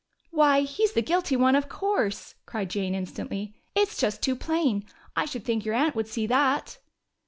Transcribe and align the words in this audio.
"Why, 0.31 0.61
he's 0.61 0.93
the 0.93 1.03
guilty 1.03 1.35
one, 1.35 1.53
of 1.55 1.69
course!" 1.69 2.33
cried 2.47 2.71
Jane 2.71 2.95
instantly. 2.95 3.53
"It's 3.75 3.97
just 3.99 4.23
too 4.23 4.35
plain. 4.35 4.83
I 5.15 5.25
should 5.25 5.45
think 5.45 5.63
your 5.63 5.75
aunt 5.75 5.93
would 5.93 6.07
see 6.07 6.25
that." 6.25 6.79